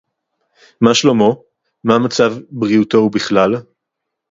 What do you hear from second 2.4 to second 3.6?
בְּרִיאוּתוֹ וּבַכְּלָל?